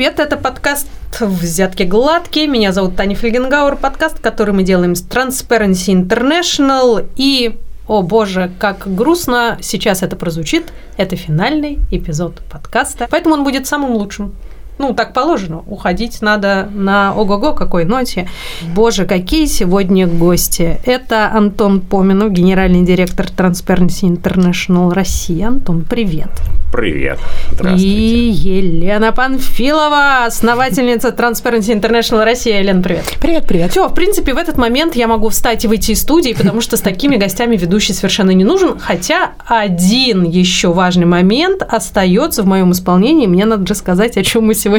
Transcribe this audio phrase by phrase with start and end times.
[0.00, 0.18] привет!
[0.18, 0.88] Это подкаст
[1.20, 2.46] «Взятки гладкие».
[2.46, 3.76] Меня зовут Таня Фельгенгауэр.
[3.76, 7.06] Подкаст, который мы делаем с Transparency International.
[7.16, 13.08] И, о боже, как грустно сейчас это прозвучит, это финальный эпизод подкаста.
[13.10, 14.32] Поэтому он будет самым лучшим.
[14.80, 15.62] Ну, так положено.
[15.66, 18.26] Уходить надо на ого-го какой ноте.
[18.74, 20.80] Боже, какие сегодня гости.
[20.86, 25.48] Это Антон Поминов, генеральный директор Transparency International Россия.
[25.48, 26.30] Антон, привет.
[26.72, 27.18] Привет.
[27.50, 27.86] Здравствуйте.
[27.86, 32.60] И Елена Панфилова, основательница Transparency International Россия.
[32.60, 33.04] Елена, привет.
[33.20, 33.72] Привет, привет.
[33.72, 36.78] Все, в принципе, в этот момент я могу встать и выйти из студии, потому что
[36.78, 38.78] с такими гостями ведущий совершенно не нужен.
[38.78, 43.26] Хотя один еще важный момент остается в моем исполнении.
[43.26, 44.69] Мне надо рассказать, о чем мы сегодня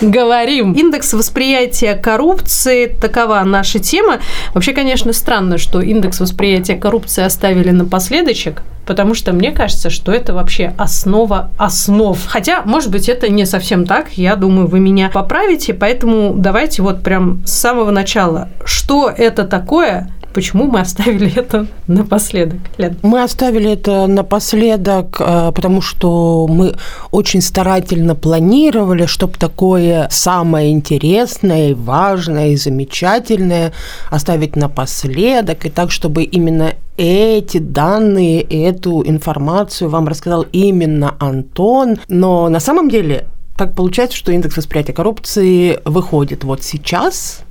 [0.00, 0.72] говорим.
[0.72, 4.20] Индекс восприятия коррупции– такова наша тема.
[4.54, 10.34] Вообще, конечно, странно, что индекс восприятия коррупции оставили напоследочек, потому что мне кажется, что это
[10.34, 12.18] вообще основа основ.
[12.26, 17.02] Хотя, может быть, это не совсем так, я думаю, вы меня поправите, поэтому давайте вот
[17.02, 22.96] прям с самого начала, что это такое, Почему мы оставили это напоследок, Лен?
[23.02, 26.74] Мы оставили это напоследок, э, потому что мы
[27.10, 33.72] очень старательно планировали, чтобы такое самое интересное, важное и замечательное
[34.10, 41.98] оставить напоследок, и так, чтобы именно эти данные, эту информацию вам рассказал именно Антон.
[42.08, 47.42] Но на самом деле так получается, что индекс восприятия коррупции выходит вот сейчас,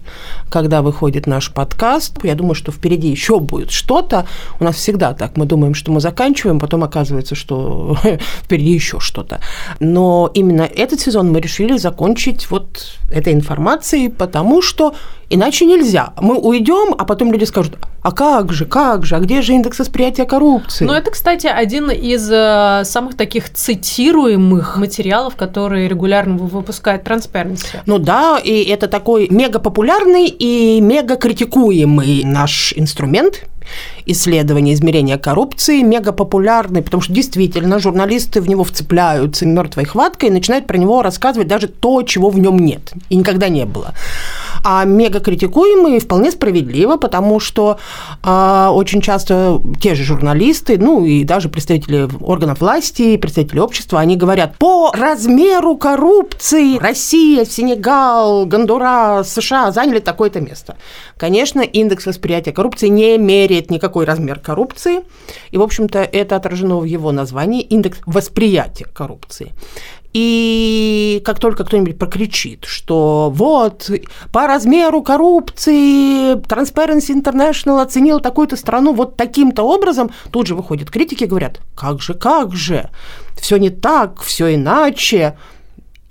[0.49, 2.23] когда выходит наш подкаст.
[2.23, 4.25] Я думаю, что впереди еще будет что-то.
[4.59, 5.37] У нас всегда так.
[5.37, 7.97] Мы думаем, что мы заканчиваем, потом оказывается, что
[8.43, 9.39] впереди еще что-то.
[9.79, 14.93] Но именно этот сезон мы решили закончить вот этой информацией, потому что
[15.29, 16.13] иначе нельзя.
[16.19, 19.79] Мы уйдем, а потом люди скажут, а как же, как же, а где же индекс
[19.79, 20.85] восприятия коррупции?
[20.85, 27.79] Ну, это, кстати, один из э, самых таких цитируемых материалов, которые регулярно выпускает Transparency.
[27.85, 33.45] Ну да, и это такой мега популярный и мега критикуемый наш инструмент
[34.05, 40.31] исследования, измерения коррупции, мега популярный, потому что действительно журналисты в него вцепляются мертвой хваткой и
[40.31, 43.93] начинают про него рассказывать даже то, чего в нем нет и никогда не было
[44.63, 47.79] а мега критикуемые вполне справедливо, потому что
[48.23, 54.17] э, очень часто те же журналисты, ну и даже представители органов власти, представители общества, они
[54.17, 60.77] говорят, по размеру коррупции Россия, Сенегал, Гондурас, США заняли такое-то место.
[61.17, 65.01] Конечно, индекс восприятия коррупции не меряет никакой размер коррупции,
[65.51, 69.51] и, в общем-то, это отражено в его названии индекс восприятия коррупции.
[70.13, 73.89] И как только кто-нибудь прокричит, что вот
[74.33, 81.23] по размеру коррупции Transparency International оценил такую-то страну вот таким-то образом, тут же выходят критики
[81.23, 82.89] и говорят, как же, как же,
[83.39, 85.37] все не так, все иначе.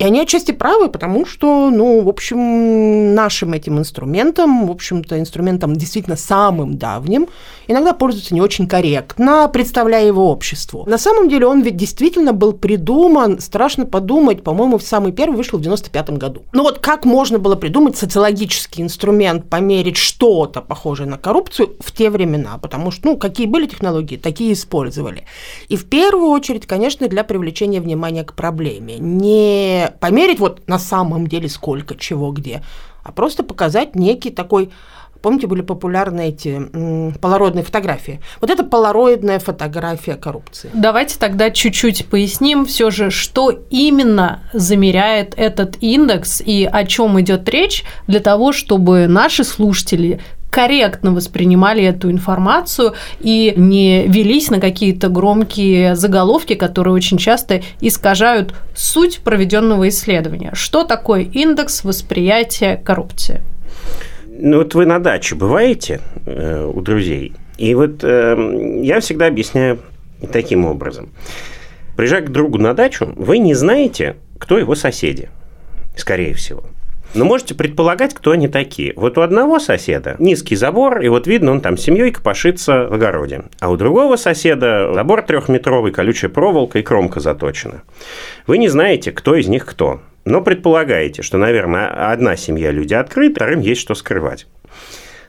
[0.01, 5.75] И они отчасти правы, потому что, ну, в общем, нашим этим инструментом, в общем-то, инструментом
[5.75, 7.27] действительно самым давним,
[7.67, 10.85] иногда пользуются не очень корректно, представляя его обществу.
[10.87, 15.61] На самом деле он ведь действительно был придуман, страшно подумать, по-моему, самый первый вышел в
[15.61, 16.41] 95 году.
[16.51, 22.09] Ну вот как можно было придумать социологический инструмент, померить что-то похожее на коррупцию в те
[22.09, 22.57] времена?
[22.59, 25.25] Потому что, ну, какие были технологии, такие использовали.
[25.67, 28.97] И в первую очередь, конечно, для привлечения внимания к проблеме.
[28.97, 32.63] Не померить вот на самом деле сколько, чего, где,
[33.03, 34.71] а просто показать некий такой
[35.21, 36.59] Помните, были популярны эти
[37.19, 38.19] полароидные фотографии?
[38.39, 40.71] Вот это полароидная фотография коррупции.
[40.73, 47.47] Давайте тогда чуть-чуть поясним все же, что именно замеряет этот индекс и о чем идет
[47.49, 55.09] речь для того, чтобы наши слушатели корректно воспринимали эту информацию и не велись на какие-то
[55.09, 60.51] громкие заголовки, которые очень часто искажают суть проведенного исследования.
[60.53, 63.41] Что такое индекс восприятия коррупции?
[64.27, 69.79] Ну вот вы на даче бываете э, у друзей, и вот э, я всегда объясняю
[70.31, 71.11] таким образом.
[71.95, 75.29] Приезжая к другу на дачу, вы не знаете, кто его соседи,
[75.95, 76.63] скорее всего.
[77.13, 78.93] Но можете предполагать, кто они такие.
[78.95, 83.43] Вот у одного соседа низкий забор, и вот видно, он там семьей копошится в огороде.
[83.59, 87.83] А у другого соседа забор трехметровый, колючая проволока и кромка заточена.
[88.47, 90.01] Вы не знаете, кто из них кто.
[90.23, 94.47] Но предполагаете, что, наверное, одна семья люди открыты, вторым есть что скрывать.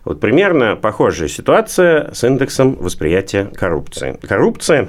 [0.04, 4.18] Вот примерно похожая ситуация с индексом восприятия коррупции.
[4.22, 4.88] Коррупция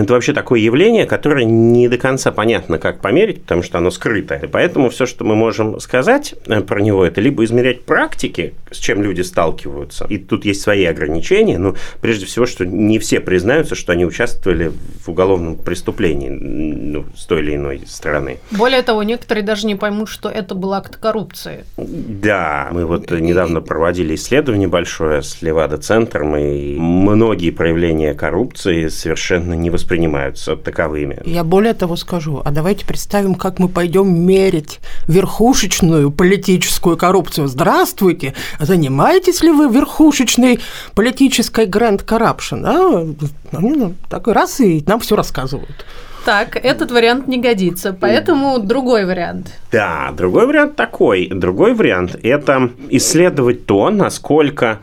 [0.00, 4.40] это вообще такое явление, которое не до конца понятно, как померить, потому что оно скрытое.
[4.40, 8.78] И поэтому все, что мы можем сказать э, про него, это либо измерять практики, с
[8.78, 13.74] чем люди сталкиваются, и тут есть свои ограничения, но прежде всего, что не все признаются,
[13.74, 14.72] что они участвовали
[15.04, 18.38] в уголовном преступлении ну, с той или иной стороны.
[18.50, 21.64] Более того, некоторые даже не поймут, что это был акт коррупции.
[21.76, 29.70] Да, мы вот недавно проводили исследование большое с Левада-центром, и многие проявления коррупции совершенно не
[29.82, 31.20] воспринимаются таковыми.
[31.24, 37.48] Я более того скажу, а давайте представим, как мы пойдем мерить верхушечную политическую коррупцию.
[37.48, 40.60] Здравствуйте, занимаетесь ли вы верхушечной
[40.94, 42.62] политической гранд corruption?
[42.64, 45.84] А, ну, такой раз и нам все рассказывают.
[46.24, 49.48] Так, этот вариант не годится, поэтому другой вариант.
[49.72, 51.28] Да, другой вариант такой.
[51.28, 54.78] Другой вариант– это исследовать то, насколько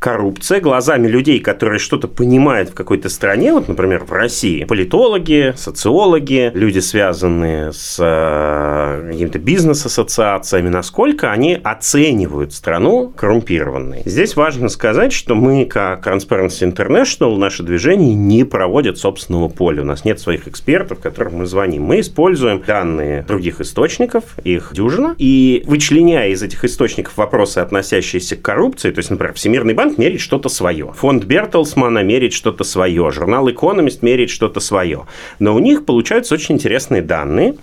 [0.00, 6.50] коррупция глазами людей, которые что-то понимают в какой-то стране, вот, например, в России, политологи, социологи,
[6.54, 14.02] люди, связанные с э, какими-то бизнес-ассоциациями, насколько они оценивают страну коррумпированной.
[14.06, 19.82] Здесь важно сказать, что мы, как Transparency International, наше движение не проводит собственного поля.
[19.82, 21.82] У нас нет своих экспертов, которым мы звоним.
[21.82, 28.42] Мы используем данные других источников, их дюжина, и вычленяя из этих источников вопросы, относящиеся к
[28.42, 30.92] коррупции, то есть, например, Всемирный банк мерит что-то свое.
[30.94, 33.10] Фонд Бертелсмана мерит что-то свое.
[33.10, 35.06] Журнал Economist мерит что-то свое.
[35.38, 37.56] Но у них получаются очень интересные данные,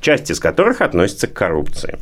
[0.00, 1.98] часть из которых относится к коррупции.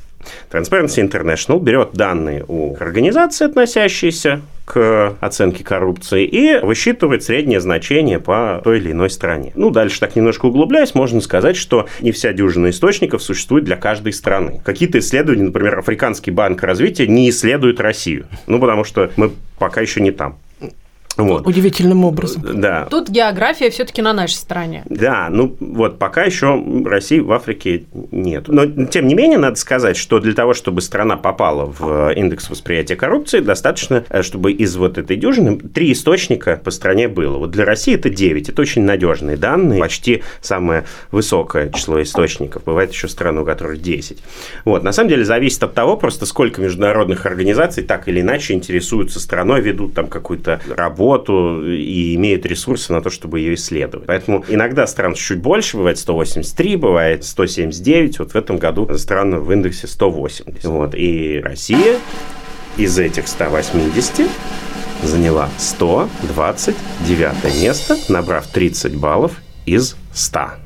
[0.50, 8.60] Transparency International берет данные у организации, относящиеся к оценке коррупции, и высчитывает среднее значение по
[8.62, 9.52] той или иной стране.
[9.54, 14.12] Ну, дальше так немножко углубляясь, можно сказать, что не вся дюжина источников существует для каждой
[14.12, 14.60] страны.
[14.64, 18.26] Какие-то исследования, например, Африканский банк развития не исследует Россию.
[18.46, 20.36] Ну, потому что мы пока еще не там.
[21.16, 21.46] Вот.
[21.46, 22.60] Удивительным образом.
[22.60, 22.86] Да.
[22.90, 24.82] Тут география все-таки на нашей стороне.
[24.88, 28.48] Да, ну вот пока еще России в Африке нет.
[28.48, 32.96] Но тем не менее, надо сказать, что для того, чтобы страна попала в индекс восприятия
[32.96, 37.38] коррупции, достаточно, э, чтобы из вот этой дюжины три источника по стране было.
[37.38, 38.48] Вот для России это 9.
[38.48, 39.80] Это очень надежные данные.
[39.80, 42.64] Почти самое высокое число источников.
[42.64, 44.18] Бывает еще страны, у которых 10.
[44.64, 44.82] Вот.
[44.82, 49.60] На самом деле зависит от того, просто сколько международных организаций так или иначе интересуются страной,
[49.60, 54.06] ведут там какую-то работу работу и имеют ресурсы на то, чтобы ее исследовать.
[54.06, 58.20] Поэтому иногда стран чуть больше, бывает 183, бывает 179.
[58.20, 60.64] Вот в этом году стран в индексе 180.
[60.64, 60.94] Вот.
[60.94, 61.98] И Россия
[62.76, 64.28] из этих 180
[65.02, 69.32] заняла 129 место, набрав 30 баллов
[69.66, 70.61] из 100.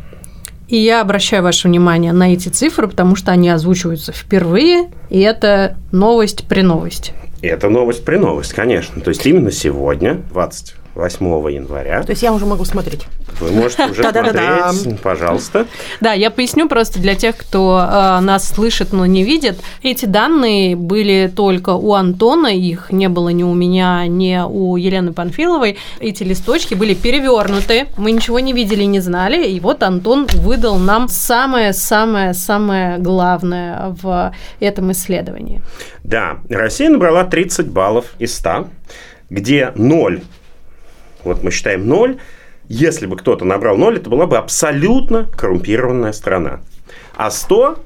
[0.68, 5.76] И я обращаю ваше внимание на эти цифры, потому что они озвучиваются впервые, и это
[5.92, 7.12] новость при новости.
[7.42, 9.00] И это новость при новость, конечно.
[9.00, 12.02] То есть именно сегодня, 20 8 января.
[12.02, 13.06] То есть я уже могу смотреть.
[13.38, 15.66] Вы можете уже смотреть, пожалуйста.
[16.00, 19.58] Да, я поясню просто для тех, кто э, нас слышит, но не видит.
[19.82, 25.12] Эти данные были только у Антона, их не было ни у меня, ни у Елены
[25.12, 25.76] Панфиловой.
[26.00, 31.08] Эти листочки были перевернуты, мы ничего не видели, не знали, и вот Антон выдал нам
[31.08, 35.60] самое-самое-самое главное в этом исследовании.
[36.04, 38.68] Да, Россия набрала 30 баллов из 100,
[39.28, 40.22] где 0
[41.26, 42.16] вот мы считаем 0,
[42.68, 46.60] если бы кто-то набрал 0, это была бы абсолютно коррумпированная страна.
[47.16, 47.78] А 100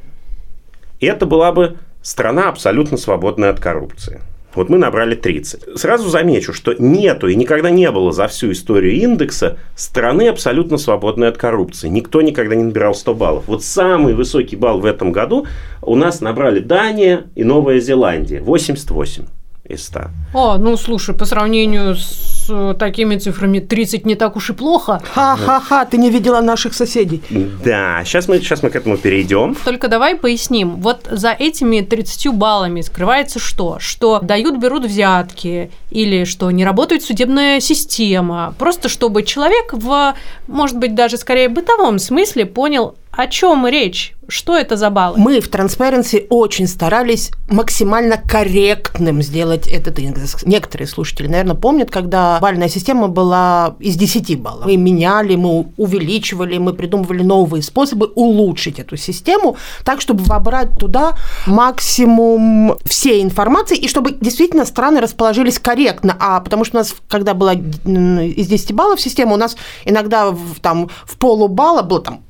[1.01, 4.21] –это была бы страна абсолютно свободная от коррупции.
[4.55, 5.79] Вот мы набрали 30.
[5.79, 11.29] Сразу замечу, что нету и никогда не было за всю историю индекса страны абсолютно свободной
[11.29, 11.89] от коррупции.
[11.89, 13.45] Никто никогда не набирал 100 баллов.
[13.47, 15.47] Вот самый высокий балл в этом году
[15.83, 18.41] у нас набрали Дания и Новая Зеландия.
[18.41, 19.25] 88
[19.69, 20.01] из 100.
[20.35, 25.01] О, ну слушай, по сравнению с э, такими цифрами 30 не так уж и плохо.
[25.13, 27.23] Ха-ха-ха, ты не видела наших соседей.
[27.65, 29.57] Да, сейчас мы, сейчас мы к этому перейдем.
[29.65, 30.77] Только давай поясним.
[30.77, 33.79] Вот за этими 30 баллами скрывается что?
[33.81, 38.55] Что дают, берут взятки, или что не работает судебная система.
[38.59, 40.15] Просто чтобы человек в,
[40.47, 44.15] может быть, даже скорее бытовом смысле понял, о чем речь?
[44.29, 45.19] Что это за баллы?
[45.19, 50.37] Мы в Transparency очень старались максимально корректным сделать этот индекс.
[50.47, 54.65] Некоторые слушатели, наверное, помнят, когда бальная система была из 10 баллов.
[54.65, 61.17] Мы меняли, мы увеличивали, мы придумывали новые способы улучшить эту систему так, чтобы вобрать туда
[61.47, 66.17] максимум всей информации и чтобы действительно страны расположились корректно.
[66.19, 70.61] А потому что у нас, когда была из 10 баллов система, у нас иногда в,
[70.61, 72.23] там в полубалла было там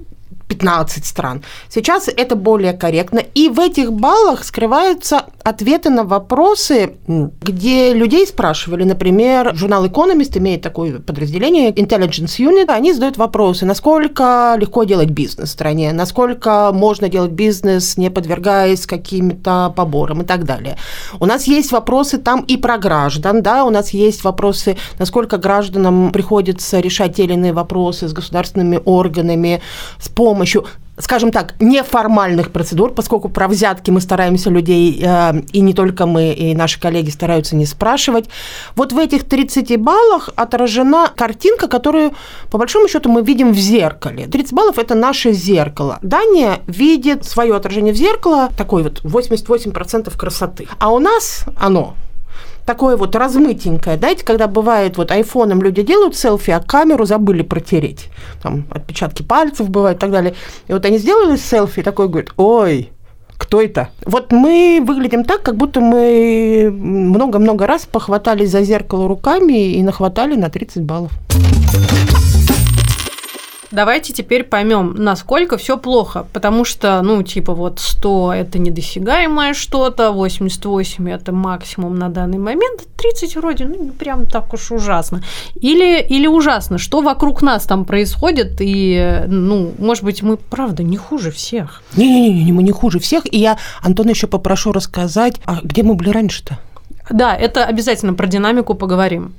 [0.50, 1.44] 15 стран.
[1.68, 3.20] Сейчас это более корректно.
[3.20, 10.62] И в этих баллах скрываются ответы на вопросы, где людей спрашивали, например, журнал Economist имеет
[10.62, 17.08] такое подразделение Intelligence Unit, они задают вопросы, насколько легко делать бизнес в стране, насколько можно
[17.08, 20.76] делать бизнес, не подвергаясь каким-то поборам и так далее.
[21.18, 26.12] У нас есть вопросы там и про граждан, да, у нас есть вопросы, насколько гражданам
[26.12, 29.62] приходится решать те или иные вопросы с государственными органами,
[29.98, 30.66] с помощью
[30.98, 36.32] скажем так, неформальных процедур, поскольку про взятки мы стараемся людей, э, и не только мы,
[36.32, 38.28] и наши коллеги стараются не спрашивать.
[38.76, 42.12] Вот в этих 30 баллах отражена картинка, которую,
[42.50, 44.26] по большому счету, мы видим в зеркале.
[44.26, 45.98] 30 баллов– это наше зеркало.
[46.02, 50.68] Дания видит свое отражение в зеркало, такой вот 88% красоты.
[50.78, 51.94] А у нас оно
[52.66, 53.98] такое вот размытенькое.
[53.98, 58.08] Знаете, когда бывает, вот айфоном люди делают селфи, а камеру забыли протереть.
[58.42, 60.34] Там отпечатки пальцев бывают и так далее.
[60.68, 62.90] И вот они сделали селфи, такой говорит, ой,
[63.40, 63.88] кто это?
[64.04, 70.36] Вот мы выглядим так, как будто мы много-много раз похватались за зеркало руками и нахватали
[70.36, 71.12] на 30 баллов.
[73.70, 80.10] Давайте теперь поймем, насколько все плохо, потому что, ну, типа вот 100– это недосягаемое что-то,
[80.10, 85.22] 88– это максимум на данный момент, 30 вроде, ну, не прям так уж ужасно.
[85.54, 90.96] Или, или ужасно, что вокруг нас там происходит, и, ну, может быть, мы, правда, не
[90.96, 91.82] хуже всех.
[91.96, 96.10] Не-не-не, мы не хуже всех, и я Антона еще попрошу рассказать, а где мы были
[96.10, 96.58] раньше-то?
[97.10, 99.32] Да, это обязательно про динамику поговорим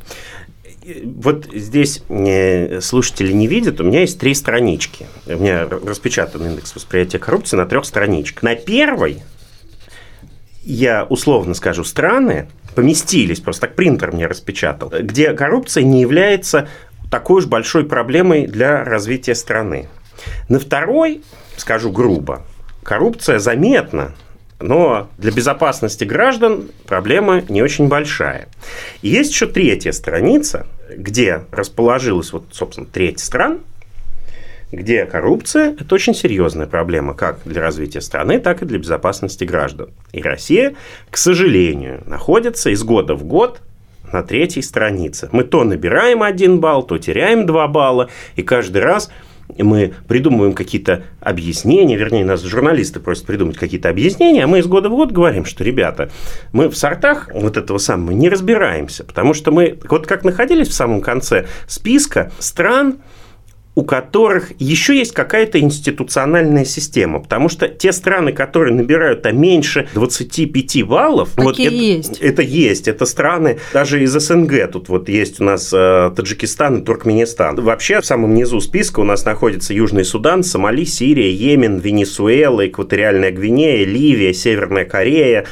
[1.03, 5.05] вот здесь э, слушатели не видят, у меня есть три странички.
[5.27, 8.43] У меня распечатан индекс восприятия коррупции на трех страничках.
[8.43, 9.21] На первой
[10.63, 16.69] я условно скажу страны поместились, просто так принтер мне распечатал, где коррупция не является
[17.09, 19.89] такой уж большой проблемой для развития страны.
[20.49, 21.21] На второй,
[21.57, 22.45] скажу грубо,
[22.83, 24.13] коррупция заметна
[24.61, 28.47] но для безопасности граждан проблема не очень большая.
[29.01, 33.59] И есть еще третья страница, где расположилась, вот, собственно, треть стран,
[34.71, 39.89] где коррупция– это очень серьезная проблема как для развития страны, так и для безопасности граждан.
[40.13, 40.75] И Россия,
[41.09, 43.61] к сожалению, находится из года в год
[44.11, 45.29] на третьей странице.
[45.31, 49.09] Мы то набираем один балл, то теряем два балла, и каждый раз–
[49.57, 54.89] мы придумываем какие-то объяснения, вернее, нас журналисты просят придумать какие-то объяснения, а мы из года
[54.89, 56.09] в год говорим, что, ребята,
[56.53, 60.73] мы в сортах вот этого самого не разбираемся, потому что мы, вот как находились в
[60.73, 62.97] самом конце списка стран,
[63.73, 67.19] у которых еще есть какая-то институциональная система.
[67.19, 72.17] Потому что те страны, которые набирают а меньше 25 баллов, Такие вот это, есть.
[72.19, 72.87] это есть.
[72.87, 74.71] Это страны даже из СНГ.
[74.71, 77.55] Тут вот есть у нас э, Таджикистан и Туркменистан.
[77.55, 83.31] Вообще в самом низу списка у нас находится Южный Судан, Сомали, Сирия, Йемен, Венесуэла, Экваториальная
[83.31, 85.45] Гвинея, Ливия, Северная Корея,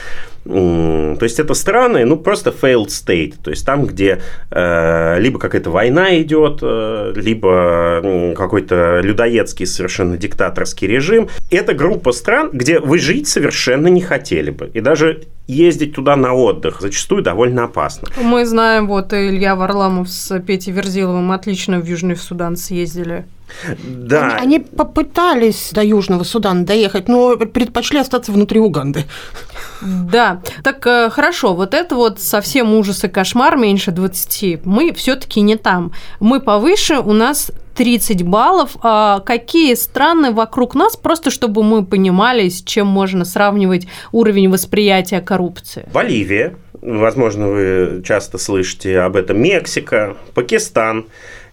[0.49, 5.69] то есть это страны, ну просто failed state, то есть там, где э, либо какая-то
[5.69, 11.29] война идет, э, либо какой-то людоедский совершенно диктаторский режим.
[11.51, 14.71] Это группа стран, где вы жить совершенно не хотели бы.
[14.73, 18.07] И даже ездить туда на отдых зачастую довольно опасно.
[18.21, 23.25] Мы знаем, вот Илья Варламов с Петей Верзиловым отлично в Южный Судан съездили.
[23.83, 24.35] Да.
[24.35, 29.05] Они, они попытались до Южного Судана доехать, но предпочли остаться внутри Уганды.
[29.81, 34.65] Да, так э, хорошо, вот это вот совсем ужас и кошмар, меньше 20.
[34.65, 35.93] Мы все таки не там.
[36.19, 38.75] Мы повыше, у нас 30 баллов.
[38.81, 45.21] А какие страны вокруг нас, просто чтобы мы понимали, с чем можно сравнивать уровень восприятия
[45.21, 45.87] коррупции?
[45.93, 51.05] Боливия, возможно, вы часто слышите об этом, Мексика, Пакистан,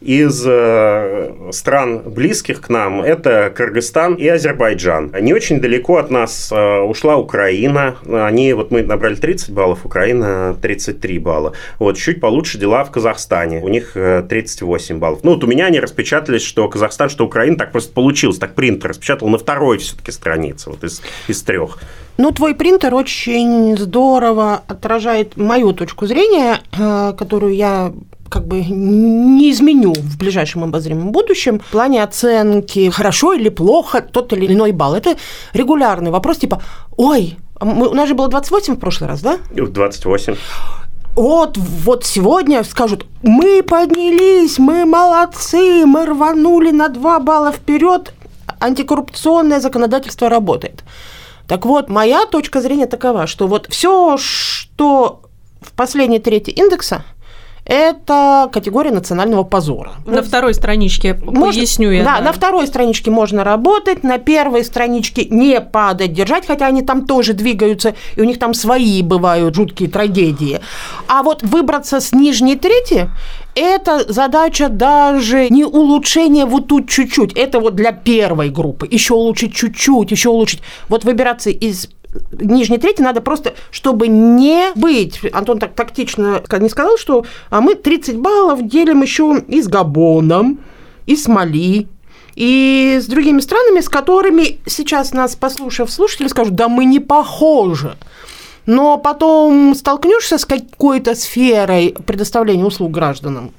[0.07, 5.13] из э, стран близких к нам это Кыргызстан и Азербайджан.
[5.21, 7.97] Не очень далеко от нас э, ушла Украина.
[8.07, 11.55] Они, вот мы набрали 30 баллов, Украина 33 балла.
[11.81, 13.61] Вот, чуть получше дела в Казахстане.
[13.65, 15.21] У них 38 э, баллов.
[15.25, 18.39] Ну, вот у меня они распечатались, что Казахстан, что Украина, так просто получилось.
[18.39, 21.81] Так принтер распечатал на второй все-таки странице, вот из, из трех.
[22.17, 27.93] Ну, твой принтер очень здорово отражает мою точку зрения, которую я
[28.29, 34.33] как бы не изменю в ближайшем обозримом будущем в плане оценки, хорошо или плохо тот
[34.33, 34.95] или иной балл.
[34.95, 35.17] Это
[35.53, 36.63] регулярный вопрос, типа,
[36.97, 39.39] ой, мы, у нас же было 28 в прошлый раз, да?
[39.73, 40.37] 28
[41.17, 48.13] вот, вот сегодня скажут, мы поднялись, мы молодцы, мы рванули на 2 балла вперед,
[48.61, 50.85] антикоррупционное законодательство работает.
[51.49, 55.23] Так вот, моя точка зрения такова, что вот все, что
[55.63, 57.05] в последней трети индекса–
[57.67, 59.95] это категория национального позора.
[60.07, 62.05] На вот, второй страничке, можно, поясню я.
[62.05, 66.83] Да, да, на второй страничке можно работать, на первой страничке не падать, держать, хотя они
[66.83, 70.61] там тоже двигаются, и у них там свои бывают жуткие трагедии.
[71.09, 73.11] А вот выбраться с нижней трети,
[73.57, 79.55] это задача даже не улучшения вот тут чуть-чуть, это вот для первой группы, еще улучшить
[79.55, 80.63] чуть-чуть, еще улучшить.
[80.89, 81.89] Вот выбираться из
[82.33, 87.75] нижней трети надо просто, чтобы не быть, Антон так тактично не сказал, что а мы
[87.75, 90.61] 30 баллов делим еще и с Габоном,
[91.07, 91.89] и с Мали,
[92.35, 97.97] и с другими странами, с которыми сейчас нас, послушав слушатели, скажут, да мы не похожи
[98.67, 103.53] но потом столкнешься с какой-то сферой предоставления услуг гражданам,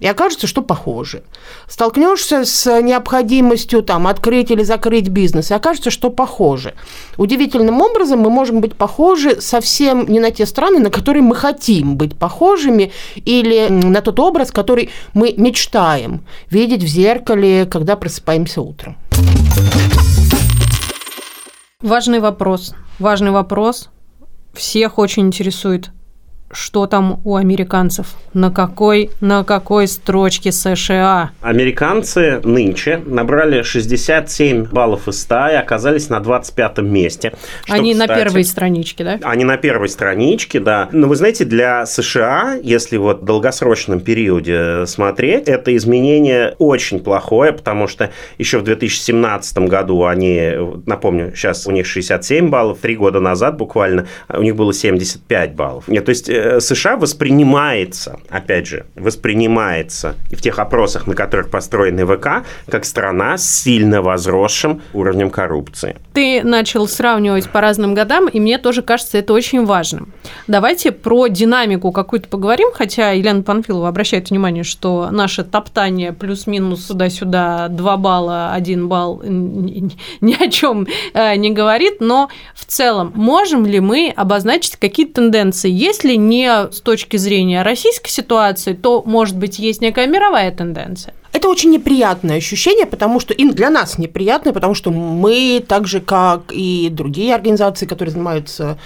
[0.00, 1.22] и окажется, что похоже.
[1.68, 6.74] Столкнешься с необходимостью там, открыть или закрыть бизнес, и окажется, что похоже.
[7.16, 11.96] Удивительным образом мы можем быть похожи совсем не на те страны, на которые мы хотим
[11.96, 18.96] быть похожими, или на тот образ, который мы мечтаем видеть в зеркале, когда просыпаемся утром.
[21.80, 22.74] Важный вопрос.
[22.98, 23.88] Важный вопрос
[24.54, 25.90] всех очень интересует
[26.52, 31.30] что там у американцев, на какой, на какой строчке США.
[31.40, 37.32] Американцы нынче набрали 67 баллов из 100 и оказались на 25 месте.
[37.64, 39.18] Что, они кстати, на первой страничке, да?
[39.22, 40.88] Они на первой страничке, да.
[40.92, 47.52] Но вы знаете, для США, если вот в долгосрочном периоде смотреть, это изменение очень плохое,
[47.52, 50.52] потому что еще в 2017 году они,
[50.86, 55.88] напомню, сейчас у них 67 баллов, три года назад буквально у них было 75 баллов.
[55.88, 62.06] Нет, то есть э, США воспринимается, опять же, воспринимается в тех опросах, на которых построены
[62.06, 65.96] ВК, как страна с сильно возросшим уровнем коррупции.
[66.12, 70.12] Ты начал сравнивать по разным годам, и мне тоже кажется это очень важным.
[70.46, 77.68] Давайте про динамику какую-то поговорим, хотя Елена Панфилова обращает внимание, что наше топтание плюс-минус сюда-сюда
[77.68, 83.80] 2 балла, 1 балл ни о чем э, не говорит, но в целом можем ли
[83.80, 89.80] мы обозначить какие-то тенденции, если не с точки зрения российской ситуации, то, может быть, есть
[89.80, 91.14] некая мировая тенденция?
[91.32, 96.00] Это очень неприятное ощущение, потому что им для нас неприятное, потому что мы, так же
[96.00, 98.78] как и другие организации, которые занимаются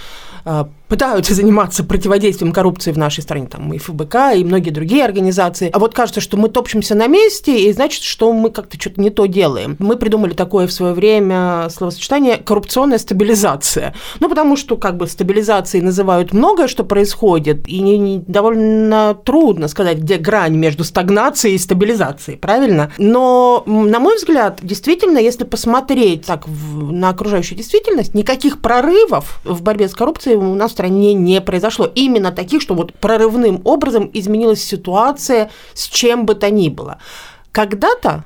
[0.45, 5.69] а, пытаются заниматься противодействием коррупции в нашей стране, там и ФБК, и многие другие организации.
[5.73, 9.09] А вот кажется, что мы топчемся на месте, и значит, что мы как-то что-то не
[9.09, 9.75] то делаем.
[9.79, 13.93] Мы придумали такое в свое время словосочетание «коррупционная стабилизация».
[14.19, 19.67] Ну, потому что как бы стабилизацией называют многое, что происходит, и не, не, довольно трудно
[19.67, 22.91] сказать, где грань между стагнацией и стабилизацией, правильно?
[22.97, 29.61] Но, на мой взгляд, действительно, если посмотреть так в, на окружающую действительность, никаких прорывов в
[29.61, 31.91] борьбе с коррупцией у нас стране не произошло.
[31.95, 36.99] Именно таких, что вот прорывным образом изменилась ситуация с чем бы то ни было.
[37.51, 38.25] Когда-то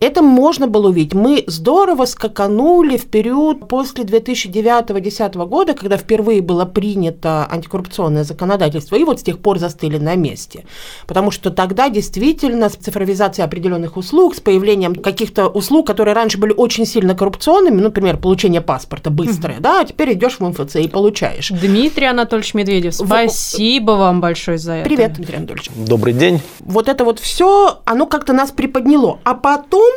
[0.00, 1.14] это можно было увидеть.
[1.14, 9.04] Мы здорово скаканули в период после 2009-2010 года, когда впервые было принято антикоррупционное законодательство, и
[9.04, 10.64] вот с тех пор застыли на месте.
[11.06, 16.52] Потому что тогда действительно с цифровизацией определенных услуг, с появлением каких-то услуг, которые раньше были
[16.52, 19.62] очень сильно коррупционными, ну, например, получение паспорта быстрое, mm-hmm.
[19.62, 21.50] да, а теперь идешь в МФЦ и получаешь.
[21.50, 23.98] Dмитрий Анатольевич Медведев, спасибо в...
[23.98, 24.88] вам большое за это.
[24.88, 25.70] Привет, Дмитрий Анатольевич.
[25.74, 26.40] Добрый день.
[26.60, 29.18] Вот это вот все, оно как-то нас приподняло.
[29.24, 29.87] А потом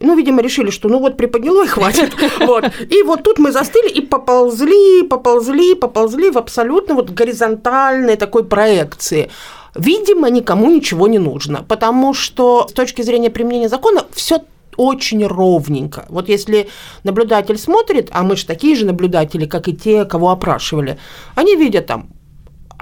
[0.00, 2.12] ну, видимо, решили, что ну вот приподняло и хватит.
[2.40, 2.64] Вот.
[2.90, 9.30] И вот тут мы застыли и поползли, поползли, поползли в абсолютно вот горизонтальной такой проекции.
[9.74, 14.40] Видимо, никому ничего не нужно, потому что с точки зрения применения закона все
[14.76, 16.06] очень ровненько.
[16.08, 16.68] Вот если
[17.04, 20.98] наблюдатель смотрит, а мы же такие же наблюдатели, как и те, кого опрашивали,
[21.34, 22.08] они видят там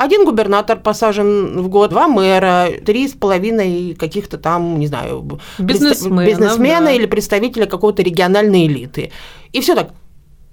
[0.04, 6.26] один губернатор посажен в год, два мэра, три с половиной каких-то там, не знаю, бизнесмена,
[6.26, 6.92] бизнесмена да.
[6.92, 9.12] или представителя какого-то региональной элиты.
[9.52, 9.90] И все так,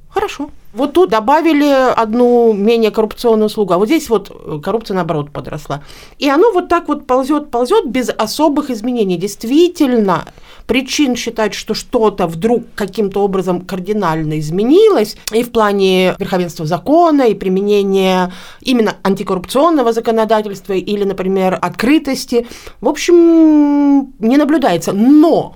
[0.10, 0.50] хорошо.
[0.74, 5.84] Вот тут добавили одну менее коррупционную услугу, а вот здесь вот коррупция наоборот подросла.
[6.20, 9.18] И оно вот так вот ползет, ползет без особых изменений.
[9.18, 10.26] Действительно,
[10.68, 17.34] причин считать, что что-то вдруг каким-то образом кардинально изменилось и в плане верховенства закона, и
[17.34, 22.46] применения именно антикоррупционного законодательства или, например, открытости,
[22.82, 24.92] в общем, не наблюдается.
[24.94, 25.56] Но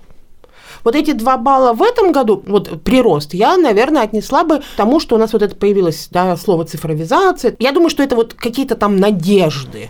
[0.84, 5.16] вот эти два балла в этом году, вот прирост, я, наверное, отнесла бы тому, что
[5.16, 7.56] у нас вот это появилось, да, слово цифровизация.
[7.60, 9.90] Я думаю, что это вот какие-то там надежды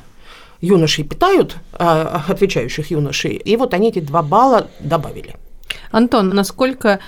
[0.62, 5.36] юношей питают, а, отвечающих юношей, и вот они эти два балла добавили.
[5.92, 7.00] Антон, насколько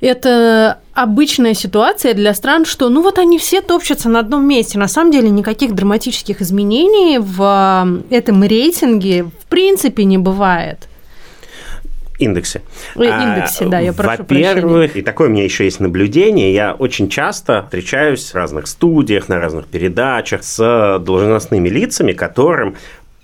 [0.00, 4.78] Это обычная ситуация для стран, что ну вот они все топчутся на одном месте.
[4.78, 10.88] На самом деле никаких драматических изменений в этом рейтинге в принципе не бывает
[12.18, 12.62] индексе.
[12.94, 17.08] Индексе, а, да, я прошу Во-первых, и такое у меня еще есть наблюдение, я очень
[17.08, 22.76] часто встречаюсь в разных студиях, на разных передачах с должностными лицами, которым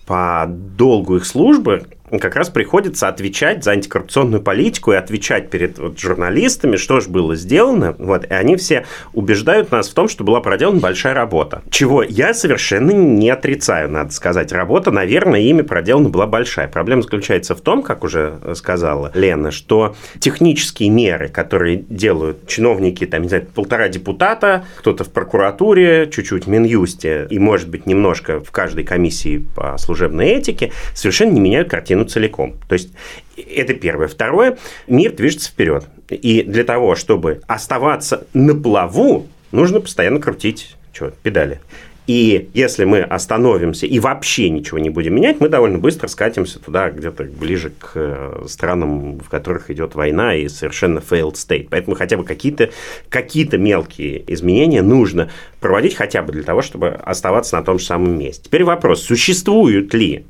[0.07, 1.87] по долгу их службы
[2.19, 7.35] как раз приходится отвечать за антикоррупционную политику и отвечать перед вот, журналистами, что же было
[7.35, 7.95] сделано.
[7.99, 11.63] Вот, и они все убеждают нас в том, что была проделана большая работа.
[11.71, 14.53] Чего я совершенно не отрицаю, надо сказать.
[14.53, 16.69] Работа, наверное, ими проделана была большая.
[16.69, 23.23] Проблема заключается в том, как уже сказала Лена, что технические меры, которые делают чиновники, там,
[23.23, 28.51] не знаю, полтора депутата, кто-то в прокуратуре, чуть-чуть в Минюсте и, может быть, немножко в
[28.51, 32.57] каждой комиссии по служебной этике, совершенно не меняют картину ну, целиком.
[32.69, 32.93] То есть
[33.37, 34.09] это первое.
[34.09, 35.87] Второе, мир движется вперед.
[36.11, 41.61] И для того, чтобы оставаться на плаву, нужно постоянно крутить что, педали.
[42.09, 46.91] И если мы остановимся и вообще ничего не будем менять, мы довольно быстро скатимся туда,
[46.91, 51.69] где-то ближе к э, странам, в которых идет война и совершенно failed state.
[51.71, 52.71] Поэтому хотя бы какие-то
[53.09, 58.19] какие мелкие изменения нужно проводить хотя бы для того, чтобы оставаться на том же самом
[58.19, 58.45] месте.
[58.47, 60.27] Теперь вопрос, существуют ли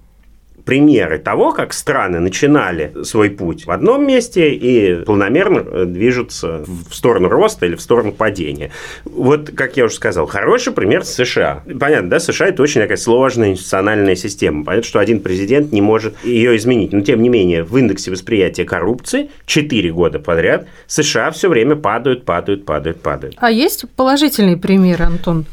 [0.65, 6.95] примеры того, как страны начинали свой путь в одном месте и планомерно э, движутся в
[6.95, 8.71] сторону роста или в сторону падения.
[9.05, 11.63] Вот, как я уже сказал, хороший пример США.
[11.79, 14.65] Понятно, да, США это очень такая сложная институциональная система.
[14.65, 16.93] Понятно, что один президент не может ее изменить.
[16.93, 22.25] Но, тем не менее, в индексе восприятия коррупции 4 года подряд США все время падают,
[22.25, 23.37] падают, падают, падают.
[23.39, 25.47] А есть положительный пример, Антон?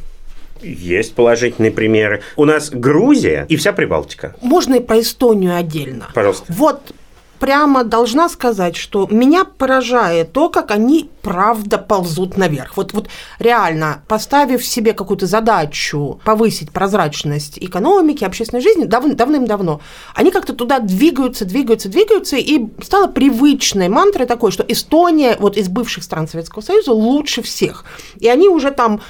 [0.61, 2.21] Есть положительные примеры.
[2.35, 4.35] У нас Грузия и вся Прибалтика.
[4.41, 6.07] Можно и про Эстонию отдельно.
[6.13, 6.45] Пожалуйста.
[6.49, 6.93] Вот
[7.39, 12.77] прямо должна сказать, что меня поражает то, как они правда ползут наверх.
[12.77, 13.07] Вот, вот
[13.39, 19.81] реально, поставив себе какую-то задачу повысить прозрачность экономики, общественной жизни дав, давным-давно,
[20.13, 25.69] они как-то туда двигаются, двигаются, двигаются, и стало привычной мантрой такой, что Эстония вот из
[25.69, 27.85] бывших стран Советского Союза лучше всех.
[28.19, 29.01] И они уже там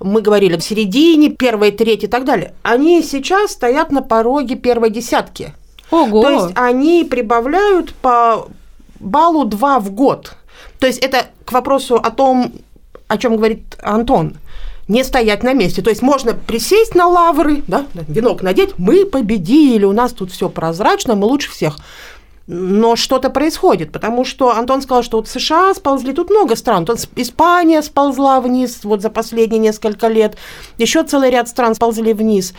[0.00, 4.90] мы говорили, в середине, первой трети и так далее, они сейчас стоят на пороге первой
[4.90, 5.54] десятки.
[5.90, 6.22] Ого.
[6.22, 8.48] То есть они прибавляют по
[9.00, 10.34] баллу 2 в год.
[10.78, 12.52] То есть это к вопросу о том,
[13.08, 14.36] о чем говорит Антон
[14.88, 15.82] не стоять на месте.
[15.82, 20.48] То есть можно присесть на лавры, да, венок надеть, мы победили, у нас тут все
[20.48, 21.78] прозрачно, мы лучше всех
[22.46, 26.98] но что-то происходит, потому что Антон сказал, что вот США сползли, тут много стран, тут
[27.16, 30.36] Испания сползла вниз вот за последние несколько лет,
[30.78, 32.54] еще целый ряд стран сползли вниз.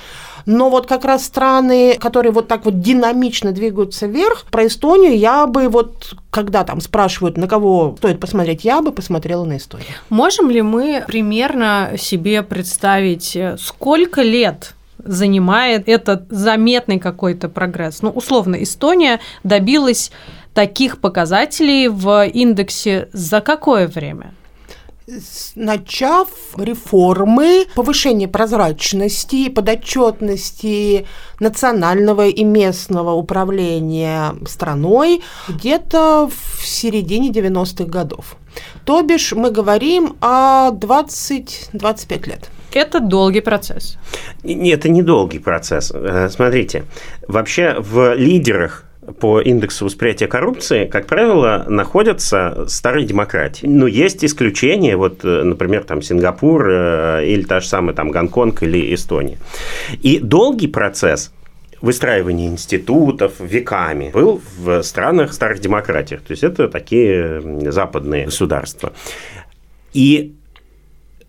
[0.48, 5.48] Но вот как раз страны, которые вот так вот динамично двигаются вверх, про Эстонию я
[5.48, 9.88] бы вот, когда там спрашивают, на кого стоит посмотреть, я бы посмотрела на Эстонию.
[10.10, 18.02] Можем ли мы примерно себе представить, сколько лет занимает этот заметный какой-то прогресс.
[18.02, 20.12] Ну, условно, Эстония добилась
[20.54, 24.34] таких показателей в индексе за какое время?
[25.56, 31.06] начав реформы, повышение прозрачности, подотчетности
[31.40, 38.36] национального и местного управления страной где-то в середине 90-х годов.
[38.84, 42.50] То бишь мы говорим о 20-25 лет.
[42.76, 43.98] Это долгий процесс.
[44.44, 45.92] Это не долгий процесс.
[45.96, 46.84] Э, смотрите,
[47.26, 48.84] вообще в лидерах
[49.22, 53.66] по индексу восприятия коррупции, как правило, находятся старые демократии.
[53.66, 58.62] Но есть исключения, вот, э, например, там Сингапур э, или та же самая там Гонконг
[58.64, 59.38] или Эстония.
[60.02, 61.32] И долгий процесс
[61.80, 66.22] выстраивания институтов веками был в странах старых демократиях.
[66.24, 68.92] То есть это такие западные государства.
[69.94, 70.36] И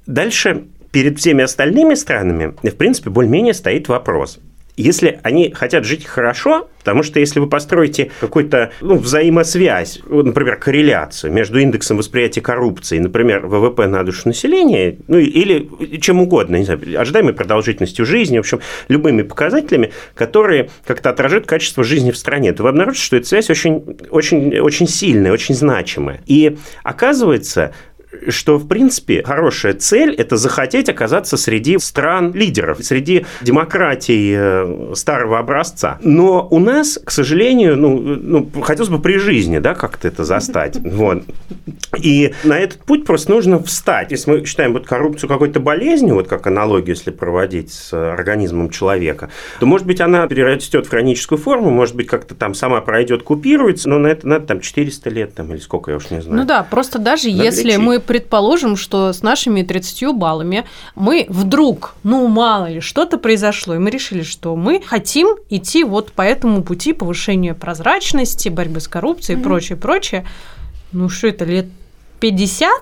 [0.06, 0.64] дальше
[0.96, 4.38] перед всеми остальными странами, в принципе, более-менее стоит вопрос.
[4.78, 11.35] Если они хотят жить хорошо, потому что если вы построите какую-то ну, взаимосвязь, например, корреляцию
[11.35, 16.80] между индексом восприятия коррупции, например, ВВП на душу населения, ну или чем угодно, не знаю,
[16.98, 22.62] ожидаемой продолжительностью жизни, в общем, любыми показателями, которые как-то отражают качество жизни в стране, то
[22.62, 26.22] вы обнаружите, что эта связь очень, очень, очень сильная, очень значимая.
[26.24, 27.74] И оказывается,
[28.29, 35.98] что, в принципе, хорошая цель– это захотеть оказаться среди стран-лидеров, среди демократий э, старого образца.
[36.02, 40.79] Но у нас, к сожалению, ну, ну хотелось бы при жизни, да, как-то это застать.
[40.96, 41.24] Вот.
[41.98, 44.11] И на этот путь просто нужно встать.
[44.11, 49.31] Если мы считаем вот коррупцию какой-то болезнью, вот как аналогию, если проводить с организмом человека,
[49.61, 53.88] то, может быть, она перерастет в хроническую форму, может быть, как-то там сама пройдет, купируется,
[53.88, 56.40] но на это надо там 400 лет там, или сколько, я уж не знаю.
[56.40, 60.64] Ну да, просто даже надо если мы предположим, что с нашими 30 баллами
[60.95, 66.12] мы вдруг, ну мало ли, что-то произошло, и мы решили, что мы хотим идти вот
[66.12, 69.40] по этому пути повышения прозрачности, борьбы с коррупцией mm-hmm.
[69.40, 70.27] и прочее, прочее.
[70.92, 71.66] Ну что это, лет
[72.21, 72.73] 50?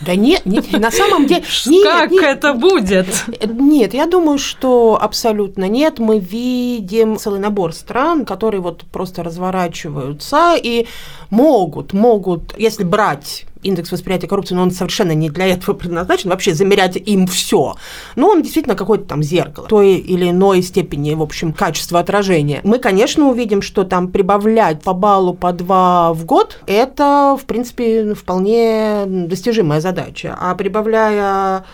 [0.00, 1.44] Да нет, нет на самом деле...
[1.66, 3.06] Нет, как нет, это будет?
[3.46, 5.98] Нет, я думаю, что абсолютно нет.
[5.98, 10.86] Мы видим целый набор стран, которые вот просто разворачиваются и
[11.28, 16.54] могут, могут, если брать индекс восприятия коррупции, но он совершенно не для этого предназначен, вообще
[16.54, 17.76] замерять им все.
[18.16, 22.60] Но он действительно какое-то там зеркало той или иной степени, в общем, качества отражения.
[22.64, 28.14] Мы, конечно, увидим, что там прибавлять по баллу по два в год, это, в принципе,
[28.14, 30.36] вполне достижимая задача.
[30.38, 31.64] А прибавляя